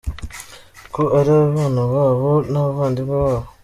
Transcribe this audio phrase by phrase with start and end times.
[0.93, 3.47] Ko ari abana babo n’abavandimwe babo?